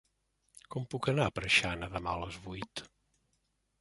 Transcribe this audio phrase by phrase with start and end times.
[0.75, 2.87] Com puc anar a Preixana demà a les vuit?